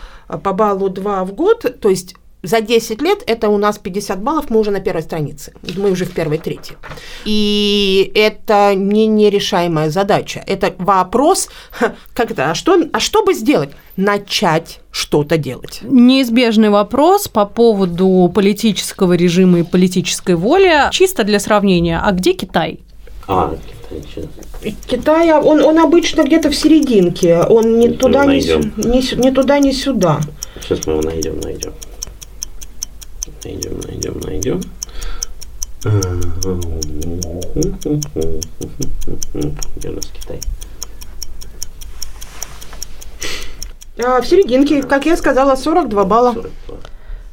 [0.42, 2.16] по баллу 2 в год, то есть
[2.47, 6.05] за 10 лет это у нас 50 баллов, мы уже на первой странице, мы уже
[6.05, 6.75] в первой трети.
[7.25, 10.43] И это не нерешаемая задача.
[10.47, 11.49] Это вопрос,
[12.15, 13.71] как это, а что, а что бы сделать?
[13.97, 15.81] Начать что-то делать.
[15.83, 20.91] Неизбежный вопрос по поводу политического режима и политической воли.
[20.93, 22.81] Чисто для сравнения, а где Китай?
[23.27, 23.57] А,
[23.91, 29.59] Китай, Китай, он, он обычно где-то в серединке, он не туда, не, не, не туда,
[29.59, 30.21] не сюда.
[30.61, 31.73] Сейчас мы его найдем, найдем
[33.47, 34.61] найдем, найдем, найдем.
[39.77, 40.41] Где у нас Китай?
[44.05, 46.33] А, в серединке, как я сказала, 42 балла.
[46.35, 46.77] 42.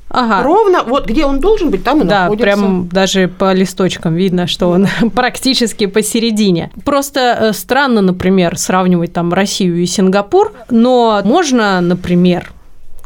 [0.09, 0.43] Ага.
[0.43, 2.45] Ровно, вот где он должен быть, там и да, находится.
[2.45, 6.71] Да, прям даже по листочкам видно, что он практически посередине.
[6.85, 12.53] Просто э, странно, например, сравнивать там Россию и Сингапур, но можно, например,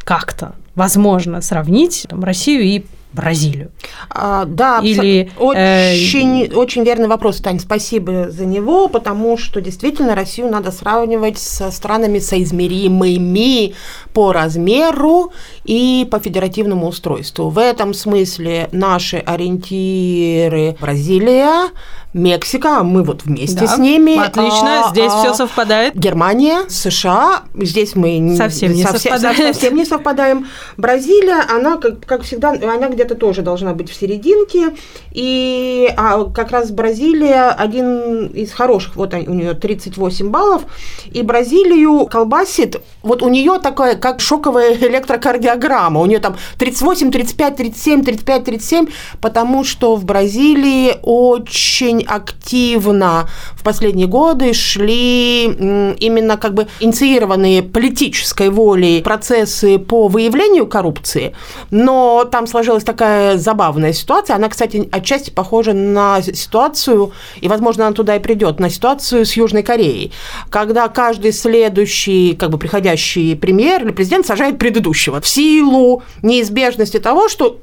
[0.03, 2.85] как-то возможно сравнить там, Россию и
[3.17, 3.71] Бразилию?
[4.09, 6.55] А, да, Или, очень, э...
[6.55, 12.19] очень верный вопрос, Тань, спасибо за него, потому что действительно Россию надо сравнивать со странами
[12.19, 13.73] соизмеримыми
[14.13, 15.31] по размеру
[15.65, 17.49] и по федеративному устройству.
[17.49, 21.69] В этом смысле наши ориентиры Бразилия,
[22.17, 24.17] Мексика, мы вот вместе да, с ними.
[24.17, 25.95] Отлично, а, здесь а, все совпадает.
[25.95, 29.53] Германия, США, здесь мы совсем не, совсем, совпадаем.
[29.53, 30.47] совсем не совпадаем.
[30.77, 34.75] Бразилия, она, как, как всегда, она где-то тоже должна быть в серединке.
[35.11, 40.63] И а, как раз Бразилия один из хороших, вот у нее 38 баллов.
[41.11, 46.01] И Бразилию колбасит, вот у нее такая, как шоковая электрокардиограмма.
[46.01, 48.87] У нее там 38, 35, 37, 35, 37,
[49.21, 58.49] потому что в Бразилии очень активно в последние годы шли именно как бы инициированные политической
[58.49, 61.35] волей процессы по выявлению коррупции,
[61.71, 64.35] но там сложилась такая забавная ситуация.
[64.35, 69.33] Она, кстати, отчасти похожа на ситуацию, и, возможно, она туда и придет, на ситуацию с
[69.33, 70.11] Южной Кореей,
[70.49, 77.29] когда каждый следующий, как бы приходящий премьер или президент сажает предыдущего в силу неизбежности того,
[77.29, 77.59] что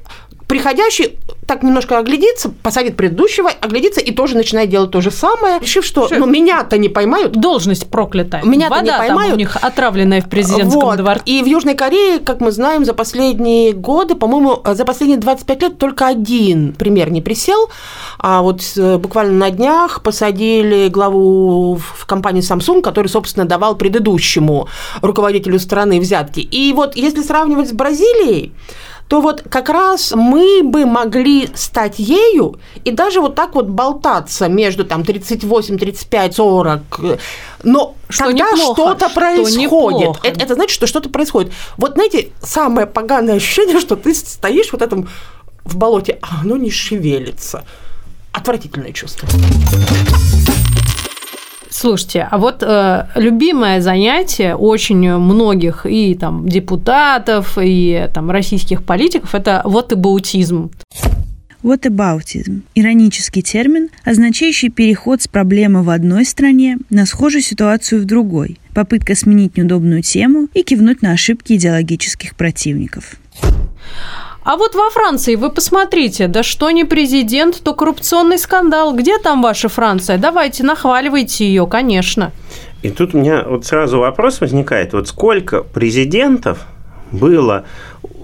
[0.47, 5.85] приходящий так немножко оглядится, посадит предыдущего, оглядится и тоже начинает делать то же самое, решив,
[5.85, 7.33] что ну, меня-то не поймают.
[7.33, 8.43] Должность проклятая.
[8.43, 9.29] Меня-то не поймают.
[9.29, 10.97] Там у них отравленная в президентском вот.
[10.97, 11.23] дворце.
[11.25, 15.77] И в Южной Корее, как мы знаем, за последние годы, по-моему, за последние 25 лет
[15.77, 17.69] только один пример не присел.
[18.17, 24.67] А вот э, буквально на днях посадили главу в компании Samsung, который, собственно, давал предыдущему
[25.01, 26.39] руководителю страны взятки.
[26.39, 28.51] И вот если сравнивать с Бразилией,
[29.07, 34.47] то вот как раз мы бы могли стать ею и даже вот так вот болтаться
[34.47, 36.81] между там 38, 35, 40,
[37.63, 41.53] но что когда что-то происходит, что это, это значит, что что-то происходит.
[41.77, 45.07] Вот знаете, самое поганое ощущение, что ты стоишь вот этом
[45.63, 47.63] в болоте, а оно не шевелится.
[48.31, 49.27] Отвратительное чувство.
[51.77, 59.29] Слушайте, а вот э, любимое занятие очень многих и там депутатов, и там российских политиков–
[59.35, 60.71] это вот и баутизм.
[61.61, 68.01] Вот и баутизм– иронический термин, означающий переход с проблемы в одной стране на схожую ситуацию
[68.01, 73.17] в другой, попытка сменить неудобную тему и кивнуть на ошибки идеологических противников.
[74.45, 78.95] А вот во Франции вы посмотрите, да что не президент, то коррупционный скандал.
[78.95, 80.19] Где там ваша Франция?
[80.19, 82.31] Давайте, нахваливайте ее, конечно.
[82.83, 86.59] И тут у меня вот сразу вопрос возникает, вот сколько президентов
[87.11, 87.65] было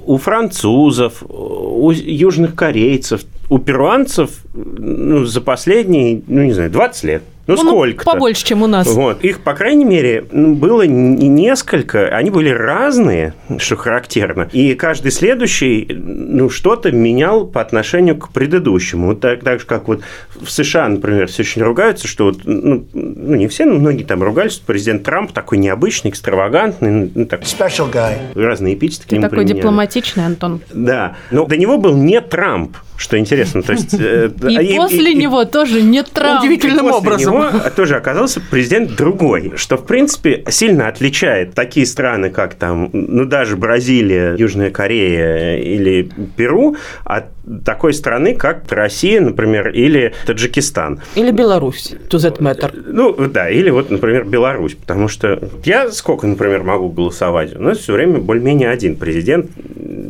[0.06, 7.24] у французов, у южных корейцев, у перуанцев ну, за последние, ну не знаю, 20 лет.
[7.56, 8.06] Ну, ну сколько?
[8.06, 8.88] Побольше, чем у нас.
[8.88, 9.24] Вот.
[9.24, 12.08] Их, по крайней мере, было несколько.
[12.08, 14.50] Они были разные, что характерно.
[14.52, 19.08] И каждый следующий ну, что-то менял по отношению к предыдущему.
[19.08, 20.02] Вот так, так же, как вот
[20.40, 24.22] в США, например, все очень ругаются, что вот, ну, ну, не все, но многие там
[24.24, 27.12] ругались, что президент Трамп такой необычный, экстравагантный.
[27.14, 28.18] Ну, так, Special guy.
[28.36, 29.58] Разные эпитеты Ты такой применяли.
[29.58, 30.62] дипломатичный, Антон.
[30.74, 31.16] Да.
[31.32, 33.62] Но до него был не Трамп, что интересно.
[33.64, 36.42] То есть, э, и, и после и, него тоже не Трамп.
[36.42, 37.34] Удивительным образом.
[37.34, 43.26] Него тоже оказался президент другой, что, в принципе, сильно отличает такие страны, как там, ну,
[43.26, 47.26] даже Бразилия, Южная Корея или Перу от
[47.66, 51.02] такой страны, как Россия, например, или Таджикистан.
[51.16, 52.72] Или Беларусь, to that matter.
[52.86, 57.56] Ну, да, или вот, например, Беларусь, потому что я сколько, например, могу голосовать?
[57.56, 59.50] У нас все время более-менее один президент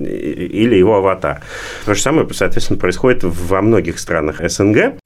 [0.05, 1.41] или его аватар.
[1.85, 4.97] То же самое, соответственно, происходит во многих странах СНГ.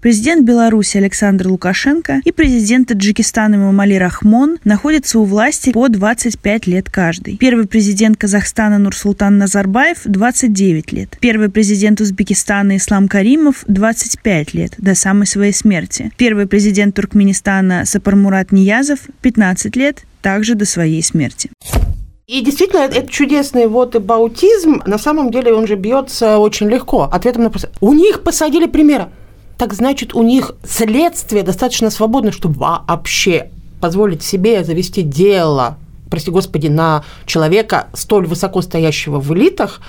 [0.00, 6.88] Президент Беларуси Александр Лукашенко и президент Таджикистана Мамали Рахмон находятся у власти по 25 лет
[6.88, 7.36] каждый.
[7.36, 11.18] Первый президент Казахстана Нурсултан Назарбаев– 29 лет.
[11.20, 16.10] Первый президент Узбекистана Ислам Каримов– 25 лет, до самой своей смерти.
[16.16, 21.50] Первый президент Туркменистана Сапармурат Ниязов– 15 лет, также до своей смерти.
[22.30, 27.08] И действительно, это чудесный вот баутизм, на самом деле он же бьется очень легко.
[27.10, 27.66] Ответом на вопрос.
[27.80, 29.08] У них посадили примера.
[29.58, 35.76] Так значит, у них следствие достаточно свободно, чтобы вообще позволить себе завести дело,
[36.08, 39.80] прости господи, на человека, столь высоко стоящего в элитах,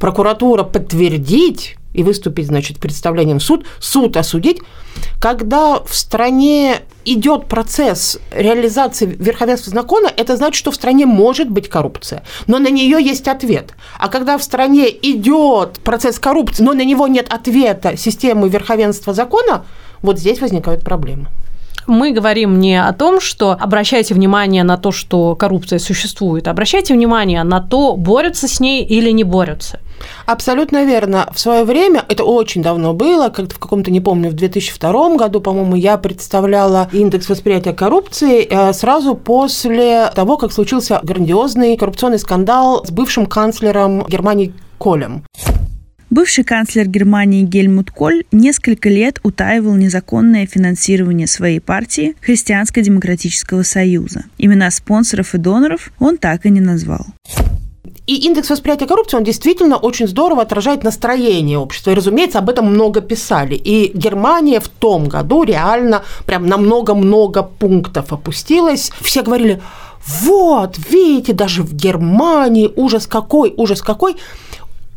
[0.00, 4.58] прокуратура подтвердить, и выступить, значит, представлением в суд, суд осудить,
[5.20, 11.68] когда в стране идет процесс реализации верховенства закона, это значит, что в стране может быть
[11.68, 13.74] коррупция, но на нее есть ответ.
[13.98, 19.64] А когда в стране идет процесс коррупции, но на него нет ответа системы верховенства закона,
[20.02, 21.28] вот здесь возникают проблемы
[21.86, 27.44] мы говорим не о том, что обращайте внимание на то, что коррупция существует, обращайте внимание
[27.44, 29.78] на то, борются с ней или не борются.
[30.26, 31.28] Абсолютно верно.
[31.32, 35.40] В свое время, это очень давно было, как-то в каком-то, не помню, в 2002 году,
[35.40, 42.84] по-моему, я представляла индекс восприятия коррупции э, сразу после того, как случился грандиозный коррупционный скандал
[42.84, 45.24] с бывшим канцлером Германии Колем.
[46.08, 54.24] Бывший канцлер Германии Гельмут Коль несколько лет утаивал незаконное финансирование своей партии Христианско-демократического союза.
[54.38, 57.06] Имена спонсоров и доноров он так и не назвал.
[58.06, 61.90] И индекс восприятия коррупции, он действительно очень здорово отражает настроение общества.
[61.90, 63.56] И, разумеется, об этом много писали.
[63.56, 68.92] И Германия в том году реально прям на много-много пунктов опустилась.
[69.00, 69.60] Все говорили,
[70.20, 74.16] вот, видите, даже в Германии ужас какой, ужас какой.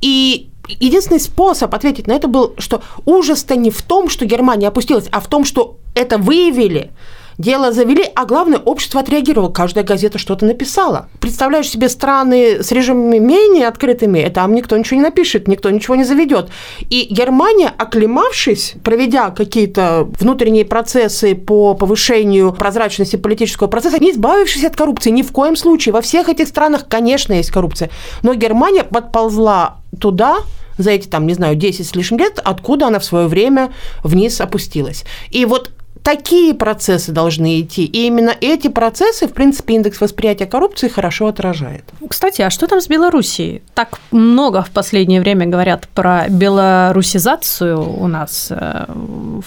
[0.01, 5.07] И единственный способ ответить на это был, что ужас-то не в том, что Германия опустилась,
[5.11, 6.91] а в том, что это выявили–
[7.39, 9.49] Дело завели, а главное, общество отреагировало.
[9.49, 11.07] Каждая газета что-то написала.
[11.21, 16.03] Представляешь себе страны с режимами менее открытыми, там никто ничего не напишет, никто ничего не
[16.03, 16.49] заведет.
[16.89, 24.75] И Германия, оклемавшись, проведя какие-то внутренние процессы по повышению прозрачности политического процесса, не избавившись от
[24.75, 25.93] коррупции, ни в коем случае.
[25.93, 27.89] Во всех этих странах, конечно, есть коррупция.
[28.21, 30.39] Но Германия подползла туда,
[30.77, 33.71] за эти, там, не знаю, 10 с лишним лет, откуда она в свое время
[34.03, 35.05] вниз опустилась.
[35.29, 35.71] И вот
[36.09, 37.85] такие процессы должны идти.
[37.85, 41.83] И именно эти процессы, в принципе, индекс восприятия коррупции хорошо отражает.
[42.09, 43.61] Кстати, а что там с Белоруссией?
[43.75, 48.47] Так много в последнее время говорят про белорусизацию у нас.
[48.49, 49.43] Э, там,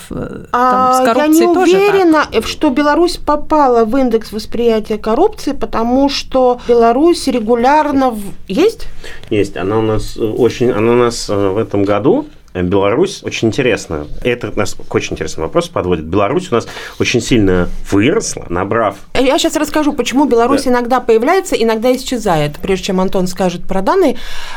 [0.53, 2.46] а, с коррупцией я не тоже уверена, так?
[2.46, 8.16] что Беларусь попала в индекс восприятия коррупции, потому что Беларусь регулярно...
[8.46, 8.87] Есть?
[9.31, 9.57] Есть.
[9.57, 10.70] Она у нас очень...
[10.70, 14.06] Она у нас э, в этом году Беларусь очень интересно.
[14.22, 16.04] Это нас к очень интересному вопросу подводит.
[16.04, 16.66] Беларусь у нас
[17.00, 18.96] очень сильно выросла, набрав...
[19.14, 20.70] Я сейчас расскажу, почему Беларусь да.
[20.70, 24.16] иногда появляется, иногда исчезает, прежде чем Антон скажет про данные,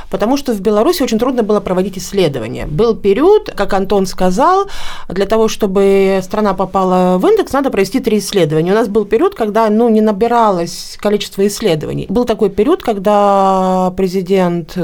[0.09, 2.65] потому что в Беларуси очень трудно было проводить исследования.
[2.65, 4.67] Был период, как Антон сказал,
[5.07, 8.71] для того, чтобы страна попала в индекс, надо провести три исследования.
[8.71, 12.07] У нас был период, когда ну, не набиралось количество исследований.
[12.09, 14.77] Был такой период, когда президент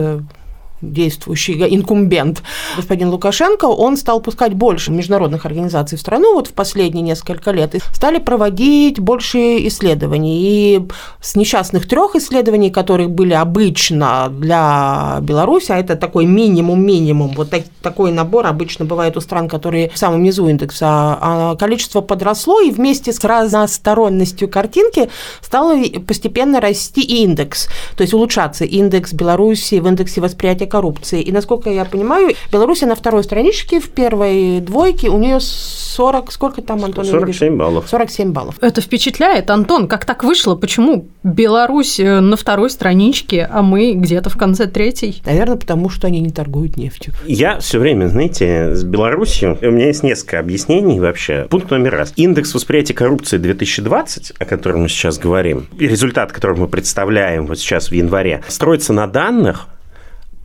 [0.82, 2.44] действующий инкумбент
[2.76, 7.76] господин Лукашенко, он стал пускать больше международных организаций в страну вот в последние несколько лет
[7.76, 10.41] и стали проводить больше исследований.
[10.41, 10.88] И
[11.22, 17.63] с несчастных трех исследований, которые были обычно для Беларуси, а это такой минимум-минимум, вот так,
[17.82, 22.72] такой набор обычно бывает у стран, которые в самом низу индекса, а количество подросло, и
[22.72, 25.10] вместе с разносторонностью картинки
[25.41, 31.22] стало постепенно расти индекс, то есть улучшаться индекс Беларуси в индексе восприятия коррупции.
[31.22, 36.62] И, насколько я понимаю, Беларусь на второй страничке, в первой двойке, у нее 40, сколько
[36.62, 37.06] там, Антон?
[37.06, 37.86] 47 баллов.
[37.90, 38.56] 47 баллов.
[38.62, 40.56] Это впечатляет, Антон, как так вышло?
[40.56, 45.22] Почему Беларусь э, на второй страничке, а мы где-то в конце третьей?
[45.26, 47.13] Наверное, потому что они не торгуют нефтью.
[47.28, 51.48] Я все время, знаете, с Беларусью, у меня есть несколько объяснений вообще.
[51.50, 52.13] Пункт номер раз.
[52.15, 57.60] Индекс восприятия коррупции 2020, о котором мы сейчас говорим, и результат, который мы представляем вот
[57.60, 59.67] сейчас в январе, строится на данных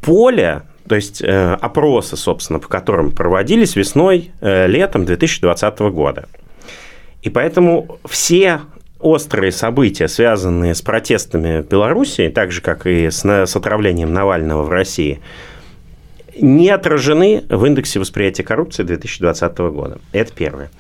[0.07, 6.29] поля то есть э, опросы, собственно, по которым проводились весной, э, летом 2020 года.
[7.23, 8.61] И поэтому все
[9.01, 14.63] острые события, связанные с протестами в Беларуси, так же, как и с, с отравлением Навального
[14.63, 15.21] в России,
[16.41, 19.99] не отражены в индексе восприятия коррупции 2020 года.
[20.13, 20.71] Это первое.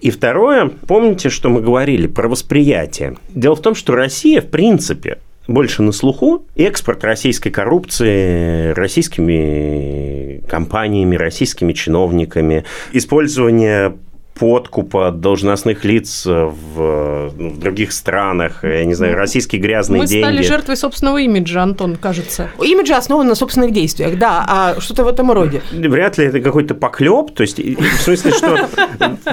[0.00, 3.16] И второе, помните, что мы говорили про восприятие.
[3.30, 5.18] Дело в том, что Россия, в принципе,
[5.48, 13.96] больше на слуху экспорт российской коррупции российскими компаниями, российскими чиновниками, использование
[14.38, 20.24] подкупа должностных лиц в, ну, в других странах, я не знаю, российские грязные Мы деньги.
[20.24, 22.50] Мы стали жертвой собственного имиджа, Антон, кажется.
[22.58, 25.62] Имидж основан на собственных действиях, да, а что-то в этом роде.
[25.72, 28.68] Вряд ли это какой-то поклеп, то есть в смысле, что,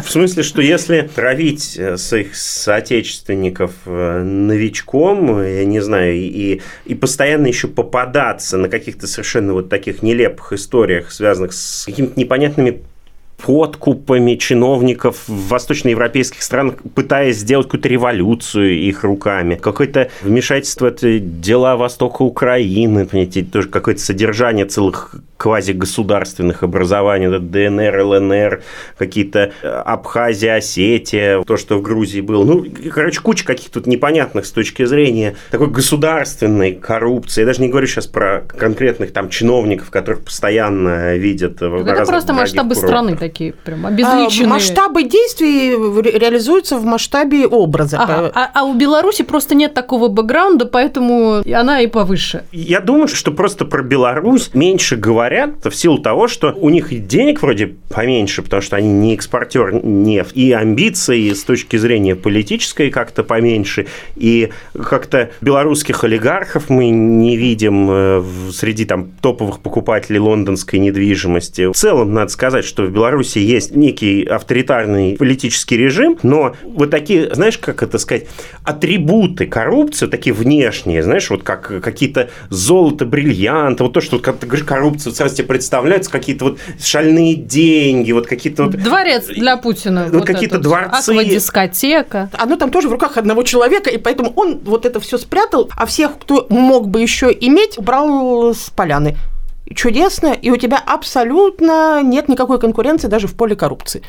[0.04, 7.48] в смысле, что если травить своих соотечественников э, новичком, я не знаю, и, и постоянно
[7.48, 12.82] еще попадаться на каких-то совершенно вот таких нелепых историях, связанных с какими-то непонятными
[13.38, 19.56] подкупами чиновников в восточноевропейских странах, пытаясь сделать какую-то революцию их руками.
[19.56, 28.64] Какое-то вмешательство это дела Востока Украины, понимаете, тоже какое-то содержание целых квазигосударственных образований, ДНР, ЛНР,
[28.98, 32.46] какие-то э, Абхазия, Осетия, то, что в Грузии было.
[32.46, 37.42] Ну, короче, куча каких-то тут непонятных с точки зрения такой государственной коррупции.
[37.42, 42.34] Я даже не говорю сейчас про конкретных там чиновников, которых постоянно видят в Это просто
[42.34, 42.90] масштабы курортах.
[42.90, 44.48] страны такие прям обезличенные.
[44.48, 45.72] А, масштабы действий
[46.18, 48.00] реализуются в масштабе образа.
[48.00, 48.32] Ага.
[48.34, 52.46] А, а у Беларуси просто нет такого бэкграунда, поэтому она и повыше.
[52.54, 55.25] Я думаю, что просто про Беларусь меньше говорят
[55.64, 59.84] в силу того, что у них и денег вроде поменьше, потому что они не экспортер
[59.84, 67.38] нефти, и амбиции с точки зрения политической как-то поменьше, и как-то белорусских олигархов мы не
[67.38, 71.72] видим э, среди там топовых покупателей лондонской недвижимости.
[71.72, 77.34] В целом, надо сказать, что в Беларуси есть некий авторитарный политический режим, но вот такие,
[77.34, 78.28] знаешь, как это сказать,
[78.64, 84.48] атрибуты коррупции, такие внешние, знаешь, вот как какие-то золото, бриллианты, вот то, что, как ты
[84.48, 88.72] говоришь, коррупция, сразу тебе представляются какие-то вот шальные деньги, вот какие-то вот...
[88.76, 90.06] Дворец для Путина.
[90.06, 91.12] Вот, вот какие-то дворцы.
[91.12, 92.30] Аквадискотека.
[92.34, 95.86] Оно там тоже в руках одного человека, и поэтому он вот это все спрятал, а
[95.86, 99.18] всех, кто мог бы еще иметь, убрал с поляны
[99.74, 104.04] чудесно, и у тебя абсолютно нет никакой конкуренции даже в поле коррупции.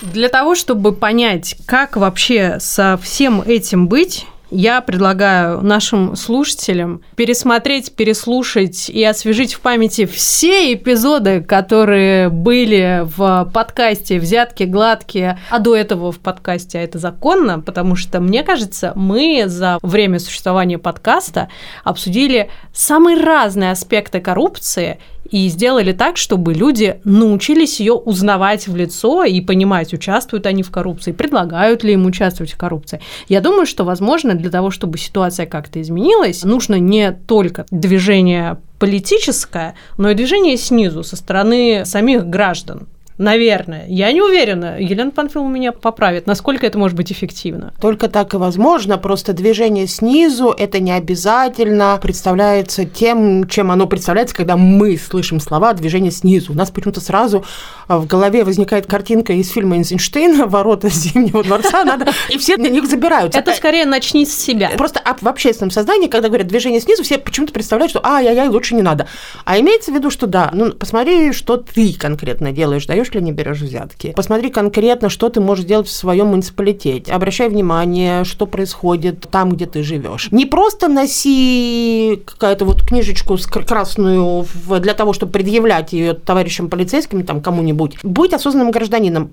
[0.00, 7.92] Для того, чтобы понять, как вообще со всем этим быть, я предлагаю нашим слушателям пересмотреть,
[7.92, 15.76] переслушать и освежить в памяти все эпизоды, которые были в подкасте «Взятки гладкие», а до
[15.76, 21.48] этого в подкасте «А это законно», потому что, мне кажется, мы за время существования подкаста
[21.84, 24.98] обсудили самые разные аспекты коррупции
[25.30, 30.70] и сделали так, чтобы люди научились ее узнавать в лицо и понимать, участвуют они в
[30.70, 33.00] коррупции, предлагают ли им участвовать в коррупции.
[33.28, 39.74] Я думаю, что, возможно, для того, чтобы ситуация как-то изменилась, нужно не только движение политическое,
[39.96, 42.88] но и движение снизу, со стороны самих граждан.
[43.18, 43.84] Наверное.
[43.88, 44.80] Я не уверена.
[44.80, 46.28] Елена Панфилова меня поправит.
[46.28, 47.74] Насколько это может быть эффективно?
[47.80, 48.96] Только так и возможно.
[48.96, 55.72] Просто движение снизу– это не обязательно представляется тем, чем оно представляется, когда мы слышим слова
[55.72, 56.52] «движение снизу».
[56.52, 57.44] У нас почему-то сразу
[57.88, 62.86] в голове возникает картинка из фильма Эйнштейна «Ворота Зимнего дворца», надо, и все на них
[62.86, 63.40] забираются.
[63.40, 64.70] Это скорее начни с себя.
[64.76, 68.82] Просто в общественном сознании, когда говорят «движение снизу», все почему-то представляют, что «ай-яй-яй, лучше не
[68.82, 69.08] надо».
[69.44, 73.22] А имеется в виду, что да, ну посмотри, что ты конкретно делаешь, даешь берешь или
[73.22, 74.12] не берешь взятки.
[74.14, 77.12] Посмотри конкретно, что ты можешь сделать в своем муниципалитете.
[77.12, 80.28] Обращай внимание, что происходит там, где ты живешь.
[80.30, 83.36] Не просто носи какую-то вот книжечку
[83.66, 84.46] красную
[84.80, 87.98] для того, чтобы предъявлять ее товарищам полицейским, там, кому-нибудь.
[88.02, 89.30] Будь осознанным гражданином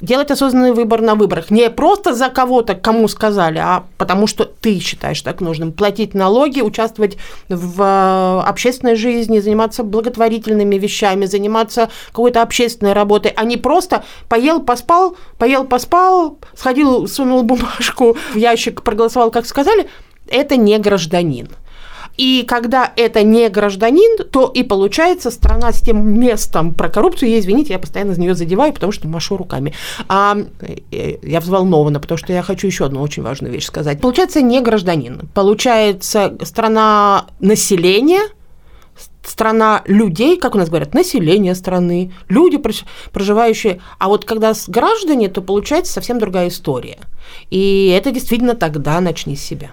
[0.00, 1.50] делать осознанный выбор на выборах.
[1.50, 5.72] Не просто за кого-то, кому сказали, а потому что ты считаешь так нужным.
[5.72, 7.16] Платить налоги, участвовать
[7.48, 14.60] в э, общественной жизни, заниматься благотворительными вещами, заниматься какой-то общественной работой, а не просто поел,
[14.60, 19.88] поспал, поел, поспал, сходил, сунул бумажку в ящик, проголосовал, как сказали.
[20.28, 21.48] Это не гражданин.
[22.16, 27.30] И когда это не гражданин, то и получается страна с тем местом про коррупцию.
[27.30, 29.74] Я, извините, я постоянно за нее задеваю, потому что машу руками.
[30.08, 30.36] А
[30.90, 34.00] э, я взволнована, потому что я хочу еще одну очень важную вещь сказать.
[34.00, 35.28] Получается не гражданин.
[35.34, 38.22] Получается страна населения,
[39.24, 42.60] страна людей, как у нас говорят, население страны, люди,
[43.12, 43.80] проживающие.
[43.98, 46.98] А вот когда с граждане, то получается совсем другая история.
[47.50, 49.72] И это действительно тогда начни с себя.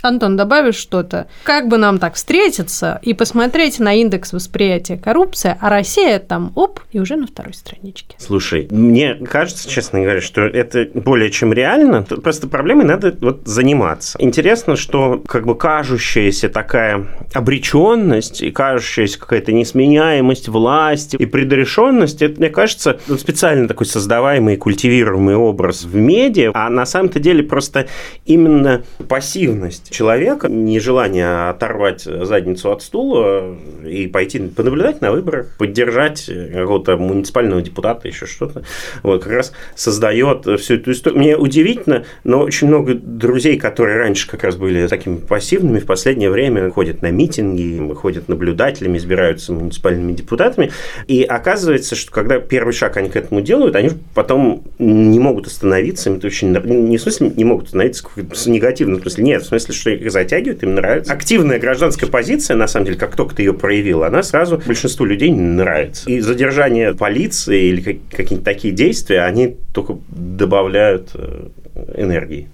[0.00, 1.26] Антон, добавишь что-то?
[1.42, 6.80] Как бы нам так встретиться и посмотреть на индекс восприятия коррупции, а Россия там, оп,
[6.92, 8.14] и уже на второй страничке.
[8.18, 12.02] Слушай, мне кажется, честно говоря, что это более чем реально.
[12.02, 14.16] Просто проблемой надо вот заниматься.
[14.20, 22.38] Интересно, что как бы кажущаяся такая обреченность и кажущаяся какая-то несменяемость власти и предрешенность, это,
[22.38, 27.88] мне кажется, специально такой создаваемый и культивируемый образ в медиа, а на самом-то деле просто
[28.26, 36.96] именно пассивность человека, нежелание оторвать задницу от стула и пойти понаблюдать на выборах, поддержать какого-то
[36.96, 38.62] муниципального депутата, еще что-то,
[39.02, 41.18] вот как раз создает всю эту историю.
[41.18, 46.30] Мне удивительно, но очень много друзей, которые раньше как раз были такими пассивными, в последнее
[46.30, 50.70] время ходят на митинги, ходят наблюдателями, избираются муниципальными депутатами,
[51.06, 56.10] и оказывается, что когда первый шаг они к этому делают, они потом не могут остановиться,
[56.10, 59.90] это очень, не в смысле не могут остановиться в негативном смысле, нет, в смысле, что
[59.90, 61.12] их затягивает, им нравится.
[61.12, 65.30] Активная гражданская позиция, на самом деле, как только ты ее проявил, она сразу большинству людей
[65.30, 66.10] нравится.
[66.10, 71.48] И задержание полиции или какие-то такие действия, они только добавляют э,
[71.96, 72.48] энергии.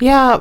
[0.00, 0.40] Я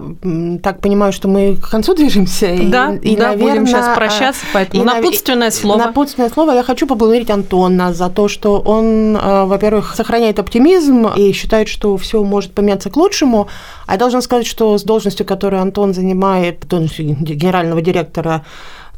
[0.63, 2.55] так понимаю, что мы к концу движемся.
[2.63, 5.77] Да, и, и да, наверное, будем сейчас прощаться, поэтому и, напутственное слово.
[5.77, 6.51] Напутственное слово.
[6.51, 11.97] Я хочу поблагодарить Антона за то, что он, э, во-первых, сохраняет оптимизм и считает, что
[11.97, 13.47] все может поменяться к лучшему.
[13.85, 18.45] А я должна сказать, что с должностью, которую Антон занимает, должностью генерального директора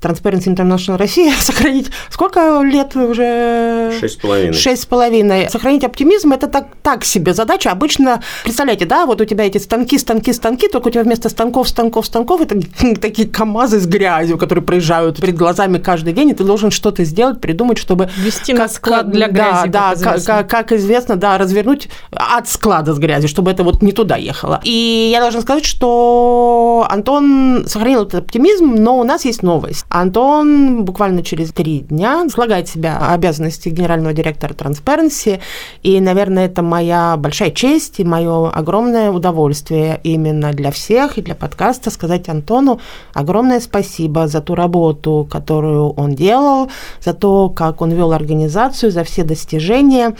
[0.01, 3.91] Transparency International Россия сохранить сколько лет уже?
[3.99, 4.53] Шесть с половиной.
[4.53, 5.49] Шесть с половиной.
[5.49, 7.71] Сохранить оптимизм– это так, так себе задача.
[7.71, 11.69] Обычно, представляете, да, вот у тебя эти станки, станки, станки, только у тебя вместо станков,
[11.69, 12.59] станков, станков– это
[13.01, 17.41] такие КАМАЗы с грязью, которые проезжают перед глазами каждый день, и ты должен что-то сделать,
[17.41, 18.09] придумать, чтобы…
[18.17, 20.33] Вести на склад для грязи, Да, как да, известно.
[20.33, 24.61] Как, как известно, да, развернуть от склада с грязью, чтобы это вот не туда ехало.
[24.63, 29.85] И я должна сказать, что Антон сохранил этот оптимизм, но у нас есть новость.
[29.89, 35.39] Антон буквально через три дня слагает себя обязанности генерального директора Transparency,
[35.81, 41.33] и, наверное, это моя большая честь и мое огромное удовольствие именно для всех и для
[41.33, 42.79] подкаста сказать Антону
[43.13, 46.69] огромное спасибо за ту работу, которую он делал,
[47.01, 50.15] за то, как он вел организацию, за все достижения.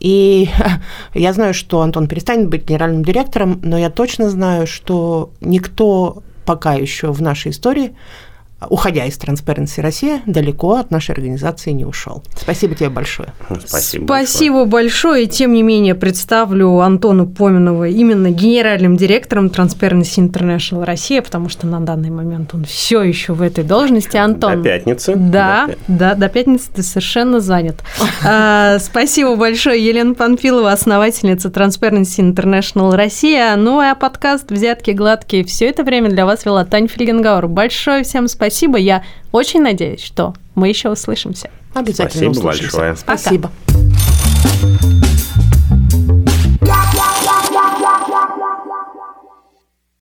[0.00, 0.50] И
[1.14, 6.74] я знаю, что Антон перестанет быть генеральным директором, но я точно знаю, что никто пока
[6.74, 7.94] еще в нашей истории
[8.70, 12.22] уходя из Transparency Россия, далеко от нашей организации не ушел.
[12.36, 13.28] Спасибо тебе большое.
[13.66, 14.84] Спасибо, Спасибо большое.
[14.84, 15.24] большое.
[15.24, 21.66] И тем не менее представлю Антону Поминова именно генеральным директором Transparency International Россия, потому что
[21.66, 24.16] на данный момент он все еще в этой должности.
[24.16, 24.56] Антон.
[24.56, 25.14] До пятницы.
[25.16, 27.82] Да, да, до пятницы ты совершенно занят.
[28.26, 33.54] А, спасибо большое, Елена Панфилова, основательница Transparency International Россия.
[33.56, 37.48] Ну а подкаст «Взятки гладкие» все это время для вас вела Таня Фельгенгауэр.
[37.48, 38.78] Большое всем спасибо спасибо.
[38.78, 41.50] Я очень надеюсь, что мы еще услышимся.
[41.74, 42.76] Обязательно Спасибо услышимся.
[42.76, 42.96] большое.
[42.96, 43.50] Спасибо.
[43.66, 44.93] Пока.